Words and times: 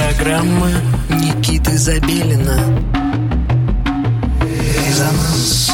программа 0.00 0.70
Никиты 1.10 1.76
Забелина. 1.76 2.64
Резонанс 4.86 5.69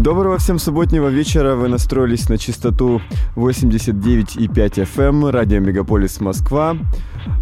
Доброго 0.00 0.38
всем 0.38 0.58
субботнего 0.58 1.08
вечера. 1.08 1.56
Вы 1.56 1.68
настроились 1.68 2.30
на 2.30 2.38
частоту 2.38 3.02
89,5 3.36 4.48
FM, 4.48 5.02
эм, 5.02 5.26
радио 5.26 5.58
Мегаполис 5.58 6.22
Москва. 6.22 6.74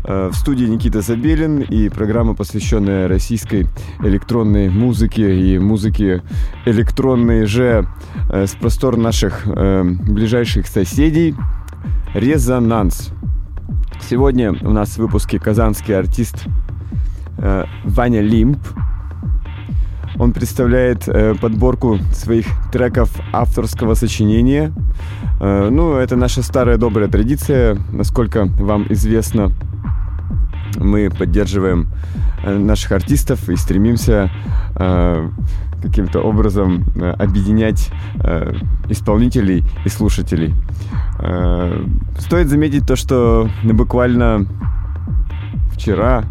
Э, 0.04 0.30
в 0.32 0.34
студии 0.34 0.64
Никита 0.64 1.00
Забелин 1.00 1.60
и 1.60 1.88
программа, 1.88 2.34
посвященная 2.34 3.06
российской 3.06 3.68
электронной 4.00 4.70
музыке 4.70 5.38
и 5.38 5.60
музыке 5.60 6.24
электронной 6.66 7.46
же 7.46 7.86
э, 8.28 8.48
с 8.48 8.56
простор 8.56 8.96
наших 8.96 9.46
э, 9.46 9.84
ближайших 9.84 10.66
соседей. 10.66 11.36
Резонанс. 12.12 13.12
Сегодня 14.00 14.50
у 14.50 14.72
нас 14.72 14.94
в 14.94 14.98
выпуске 14.98 15.38
казанский 15.38 15.96
артист 15.96 16.46
Ваня 17.84 18.20
Лимп– 18.20 18.58
он 20.18 20.32
представляет 20.32 21.08
э, 21.08 21.34
подборку 21.34 21.98
своих 22.12 22.46
треков 22.72 23.10
авторского 23.32 23.94
сочинения. 23.94 24.72
Э, 25.40 25.68
ну, 25.70 25.94
это 25.94 26.16
наша 26.16 26.42
старая 26.42 26.76
добрая 26.76 27.08
традиция. 27.08 27.78
Насколько 27.92 28.46
вам 28.46 28.86
известно, 28.90 29.52
мы 30.76 31.10
поддерживаем 31.10 31.88
э, 32.44 32.56
наших 32.56 32.92
артистов 32.92 33.48
и 33.48 33.56
стремимся 33.56 34.30
э, 34.76 35.28
каким-то 35.82 36.20
образом 36.20 36.84
э, 36.96 37.10
объединять 37.10 37.90
э, 38.20 38.54
исполнителей 38.88 39.64
и 39.84 39.88
слушателей. 39.88 40.54
Э, 41.20 41.84
стоит 42.18 42.48
заметить 42.48 42.86
то, 42.86 42.96
что 42.96 43.48
буквально 43.62 44.46
вчера 45.72 46.24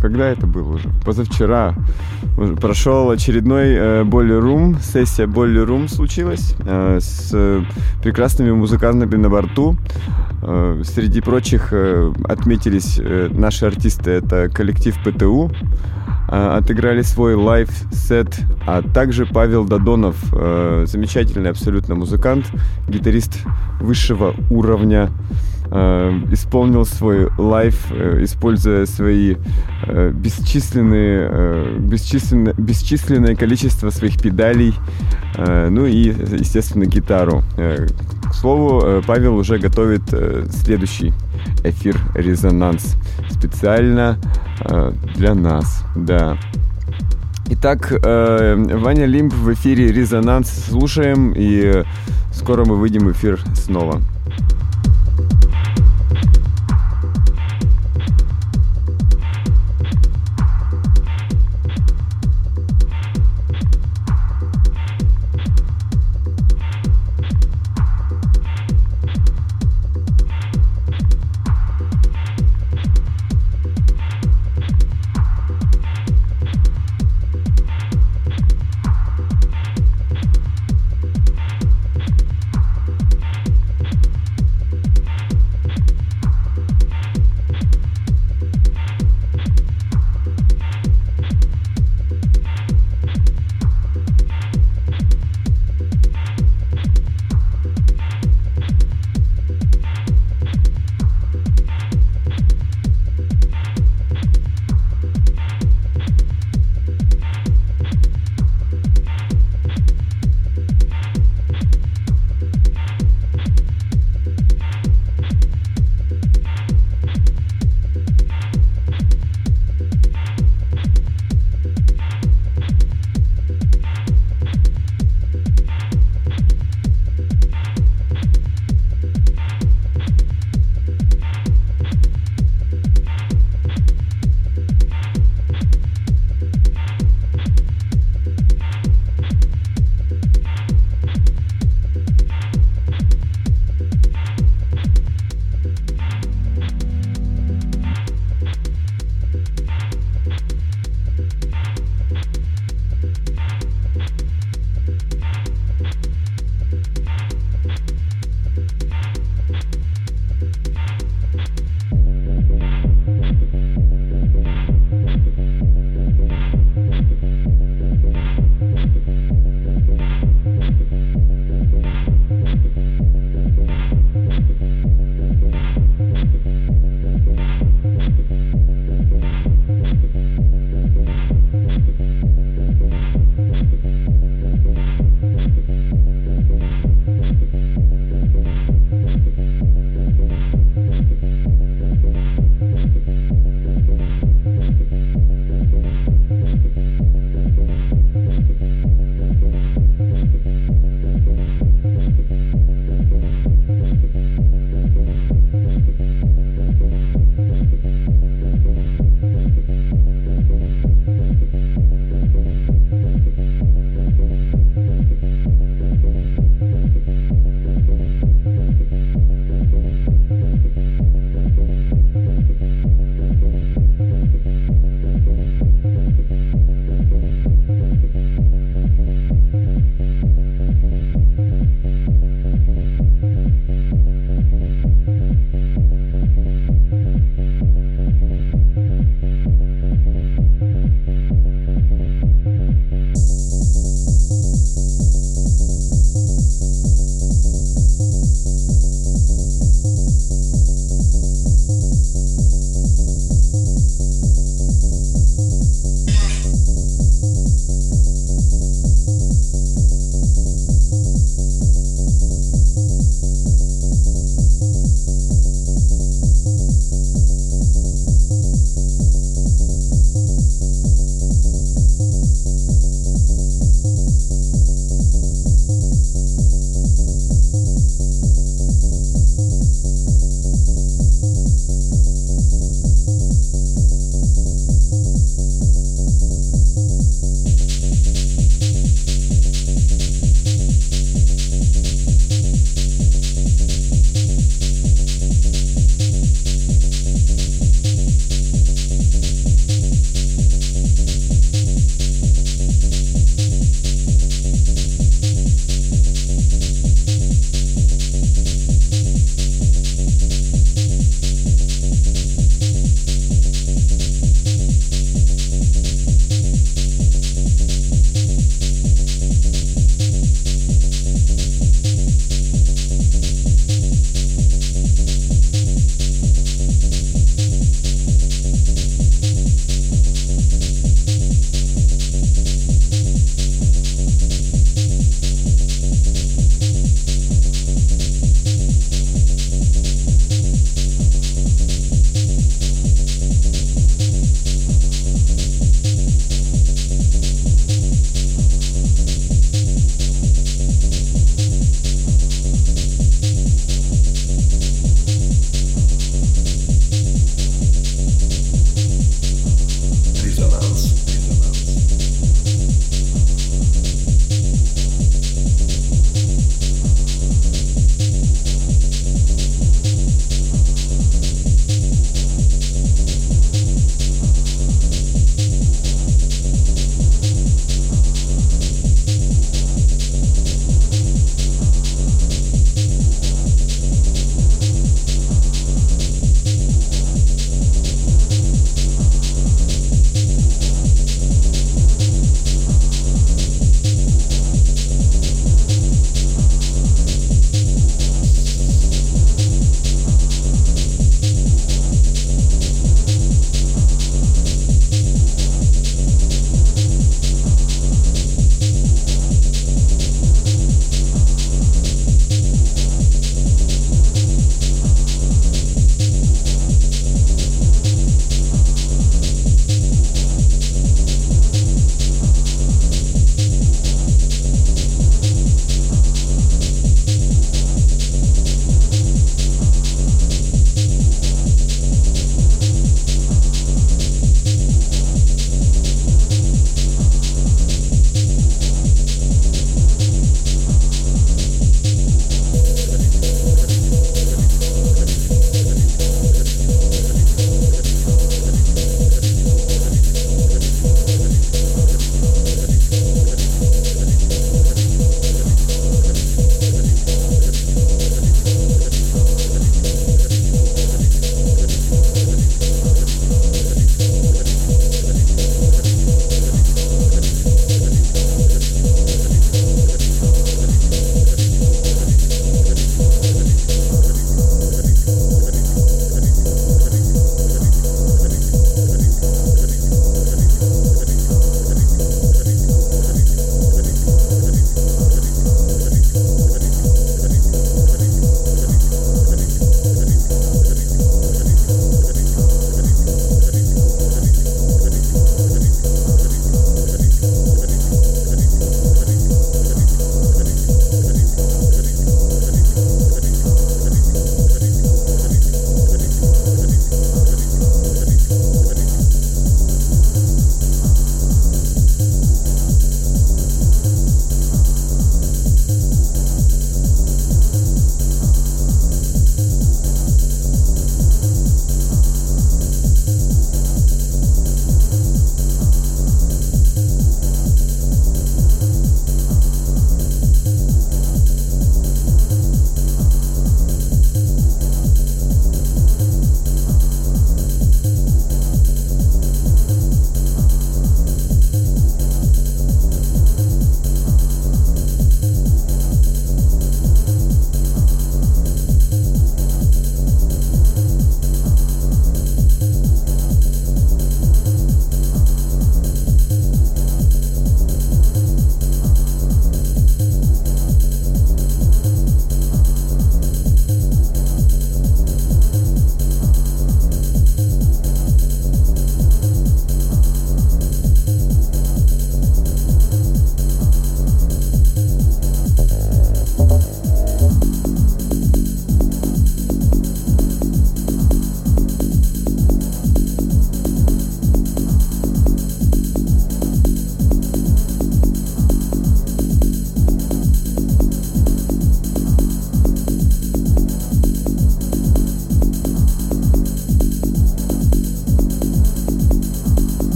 когда 0.00 0.28
это 0.28 0.46
было 0.46 0.74
уже? 0.74 0.88
Позавчера. 1.04 1.74
Прошел 2.60 3.10
очередной 3.10 3.74
э, 3.74 4.02
Boiler 4.04 4.40
Room, 4.40 4.80
сессия 4.80 5.26
Boiler 5.26 5.66
Room 5.66 5.88
случилась 5.88 6.54
э, 6.60 6.98
с 7.00 7.30
э, 7.32 7.62
прекрасными 8.02 8.52
музыкантами 8.52 9.16
на 9.16 9.28
борту. 9.28 9.76
Э, 10.42 10.80
среди 10.84 11.20
прочих 11.20 11.72
э, 11.72 12.12
отметились 12.24 12.98
э, 13.00 13.28
наши 13.32 13.66
артисты, 13.66 14.12
это 14.12 14.48
коллектив 14.48 14.96
ПТУ, 15.04 15.50
э, 16.30 16.56
отыграли 16.58 17.02
свой 17.02 17.34
лайв-сет, 17.34 18.38
а 18.66 18.82
также 18.82 19.26
Павел 19.26 19.64
Додонов, 19.64 20.16
э, 20.32 20.84
замечательный 20.86 21.50
абсолютно 21.50 21.96
музыкант, 21.96 22.46
гитарист 22.88 23.40
высшего 23.80 24.34
уровня, 24.50 25.10
э, 25.70 26.20
исполнил 26.32 26.84
свой 26.84 27.28
лайв, 27.38 27.86
э, 27.90 28.22
используя 28.22 28.86
свои 28.86 29.36
э, 29.86 30.10
бесчисленные, 30.10 31.78
бесчисленное, 31.78 32.54
бесчисленное 32.54 33.34
количество 33.34 33.90
своих 33.90 34.20
педалей, 34.20 34.74
ну 35.36 35.86
и, 35.86 36.08
естественно, 36.38 36.84
гитару. 36.84 37.42
К 37.56 38.34
слову, 38.34 39.02
Павел 39.06 39.36
уже 39.36 39.58
готовит 39.58 40.02
следующий 40.50 41.12
эфир 41.64 41.96
«Резонанс» 42.14 42.96
специально 43.30 44.18
для 45.14 45.34
нас, 45.34 45.84
да. 45.94 46.36
Итак, 47.50 47.92
Ваня 48.02 49.06
Лимп 49.06 49.32
в 49.32 49.52
эфире 49.52 49.92
«Резонанс». 49.92 50.50
Слушаем, 50.68 51.32
и 51.36 51.84
скоро 52.32 52.64
мы 52.64 52.76
выйдем 52.76 53.06
в 53.06 53.12
эфир 53.12 53.40
снова. 53.54 54.00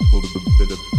little 0.00 0.40
bit 0.58 0.70
of 0.72 0.97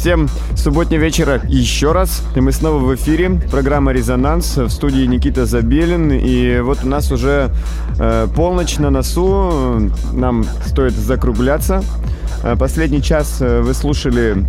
всем 0.00 0.30
субботнего 0.56 1.02
вечера 1.02 1.42
еще 1.46 1.92
раз. 1.92 2.22
И 2.34 2.40
мы 2.40 2.52
снова 2.52 2.78
в 2.78 2.94
эфире. 2.94 3.38
Программа 3.50 3.92
«Резонанс» 3.92 4.56
в 4.56 4.70
студии 4.70 5.04
Никита 5.04 5.44
Забелин. 5.44 6.10
И 6.10 6.60
вот 6.60 6.84
у 6.84 6.88
нас 6.88 7.12
уже 7.12 7.50
э, 7.98 8.26
полночь 8.34 8.78
на 8.78 8.88
носу. 8.88 9.90
Нам 10.14 10.44
стоит 10.64 10.94
закругляться. 10.94 11.84
Э, 12.42 12.56
последний 12.58 13.02
час 13.02 13.42
э, 13.42 13.60
вы 13.60 13.74
слушали 13.74 14.46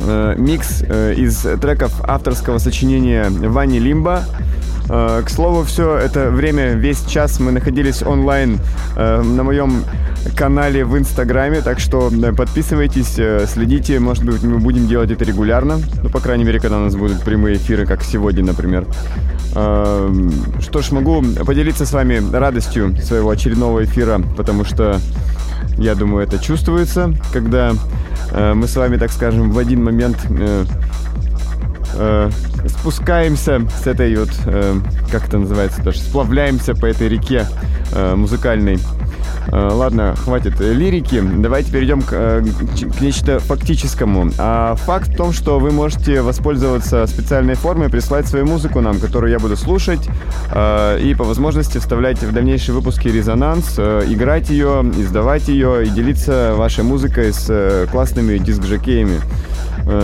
э, 0.00 0.34
микс 0.36 0.82
э, 0.82 1.14
из 1.14 1.46
треков 1.62 1.92
авторского 2.02 2.58
сочинения 2.58 3.30
Вани 3.30 3.78
Лимба. 3.78 4.24
Э, 4.88 5.22
к 5.24 5.30
слову, 5.30 5.62
все 5.62 5.96
это 5.96 6.28
время, 6.28 6.72
весь 6.72 7.04
час 7.04 7.38
мы 7.38 7.52
находились 7.52 8.02
онлайн 8.02 8.58
э, 8.96 9.22
на 9.22 9.44
моем 9.44 9.84
канале 10.36 10.84
в 10.84 10.96
Инстаграме, 10.98 11.60
так 11.60 11.80
что 11.80 12.10
э, 12.10 12.32
подписывайтесь, 12.32 13.18
следите, 13.50 13.98
может 14.00 14.24
быть, 14.24 14.42
мы 14.42 14.58
будем 14.58 14.86
делать 14.86 15.10
это 15.10 15.24
регулярно, 15.24 15.80
ну, 16.02 16.08
по 16.10 16.20
крайней 16.20 16.44
мере, 16.44 16.60
когда 16.60 16.78
у 16.78 16.80
нас 16.80 16.96
будут 16.96 17.22
прямые 17.22 17.56
эфиры, 17.56 17.86
как 17.86 18.02
сегодня, 18.02 18.44
например. 18.44 18.86
Что 19.50 20.80
ж, 20.80 20.92
могу 20.92 21.24
поделиться 21.44 21.84
с 21.84 21.92
вами 21.92 22.22
радостью 22.32 22.96
своего 23.02 23.30
очередного 23.30 23.84
эфира, 23.84 24.20
потому 24.36 24.64
что 24.64 25.00
я 25.76 25.96
думаю, 25.96 26.24
это 26.24 26.38
чувствуется, 26.38 27.12
когда 27.32 27.72
мы 28.54 28.68
с 28.68 28.76
вами, 28.76 28.96
так 28.96 29.10
скажем, 29.10 29.50
в 29.50 29.58
один 29.58 29.82
момент 29.82 30.18
э, 31.94 32.30
спускаемся 32.66 33.60
с 33.82 33.86
этой 33.86 34.14
вот, 34.16 34.30
э, 34.46 34.74
как 35.10 35.28
это 35.28 35.38
называется 35.38 35.82
даже, 35.82 35.98
сплавляемся 35.98 36.74
по 36.74 36.86
этой 36.86 37.08
реке 37.08 37.46
э, 37.92 38.14
музыкальной. 38.14 38.78
Э, 39.48 39.70
ладно, 39.72 40.14
хватит 40.16 40.60
лирики. 40.60 41.20
Давайте 41.20 41.72
перейдем 41.72 42.02
к, 42.02 42.12
э, 42.12 42.42
к 42.96 43.00
нечто 43.00 43.38
фактическому. 43.38 44.30
А 44.38 44.74
факт 44.76 45.08
в 45.08 45.16
том, 45.16 45.32
что 45.32 45.58
вы 45.58 45.70
можете 45.70 46.22
воспользоваться 46.22 47.06
специальной 47.06 47.54
формой, 47.54 47.88
прислать 47.88 48.26
свою 48.28 48.46
музыку 48.46 48.80
нам, 48.80 48.98
которую 48.98 49.32
я 49.32 49.38
буду 49.38 49.56
слушать, 49.56 50.08
э, 50.52 51.00
и 51.00 51.14
по 51.14 51.24
возможности 51.24 51.78
вставлять 51.78 52.22
в 52.22 52.32
дальнейшие 52.32 52.74
выпуски 52.74 53.08
резонанс, 53.08 53.78
играть 53.78 54.50
ее, 54.50 54.82
издавать 54.98 55.48
ее 55.48 55.86
и 55.86 55.90
делиться 55.90 56.54
вашей 56.56 56.84
музыкой 56.84 57.32
с 57.32 57.88
классными 57.90 58.38
диск-жокеями. 58.38 59.20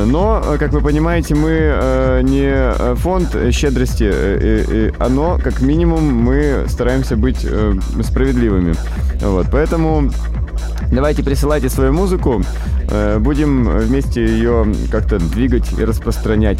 Но, 0.06 0.42
как 0.58 0.72
вы 0.72 0.80
понимаете, 0.80 1.34
мы 1.34 2.22
не 2.22 2.94
фонд 2.96 3.36
щедрости, 3.52 4.92
оно, 4.98 5.38
как 5.42 5.60
минимум, 5.60 6.04
мы 6.04 6.64
стараемся 6.68 7.16
быть 7.16 7.46
справедливыми. 8.02 8.74
Вот, 9.30 9.46
поэтому 9.50 10.10
давайте 10.90 11.22
присылайте 11.22 11.68
свою 11.68 11.92
музыку, 11.92 12.42
э, 12.90 13.18
будем 13.18 13.68
вместе 13.68 14.24
ее 14.24 14.66
как-то 14.90 15.18
двигать 15.18 15.72
и 15.78 15.84
распространять. 15.84 16.58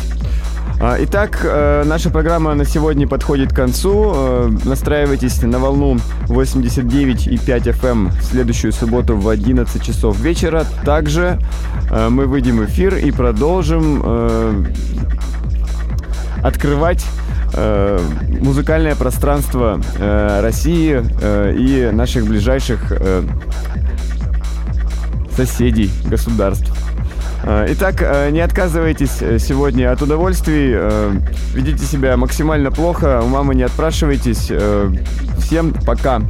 А, 0.78 0.96
итак, 1.00 1.40
э, 1.42 1.84
наша 1.86 2.10
программа 2.10 2.54
на 2.54 2.64
сегодня 2.66 3.08
подходит 3.08 3.52
к 3.52 3.56
концу. 3.56 4.12
Э, 4.14 4.50
настраивайтесь 4.64 5.40
на 5.42 5.58
волну 5.58 5.98
89,5 6.28 7.68
FM 7.68 7.88
эм 7.88 8.08
в 8.08 8.22
следующую 8.24 8.72
субботу 8.72 9.16
в 9.16 9.28
11 9.28 9.82
часов 9.82 10.18
вечера. 10.18 10.64
Также 10.84 11.38
мы 12.10 12.26
выйдем 12.26 12.58
в 12.58 12.64
эфир 12.66 12.96
и 12.96 13.10
продолжим 13.12 14.66
открывать 16.42 17.04
э, 17.54 17.98
музыкальное 18.40 18.94
пространство 18.94 19.80
э, 19.98 20.40
России 20.40 21.02
э, 21.20 21.54
и 21.56 21.90
наших 21.92 22.26
ближайших 22.26 22.90
э, 22.90 23.22
соседей, 25.36 25.90
государств. 26.04 26.70
Э, 27.44 27.66
итак, 27.70 27.96
э, 28.00 28.30
не 28.30 28.40
отказывайтесь 28.40 29.18
сегодня 29.42 29.92
от 29.92 30.02
удовольствий, 30.02 30.76
ведите 31.54 31.84
себя 31.84 32.16
максимально 32.16 32.70
плохо, 32.70 33.20
у 33.22 33.28
мамы 33.28 33.54
не 33.54 33.62
отпрашивайтесь. 33.62 34.50
Всем 35.38 35.72
пока! 35.72 36.22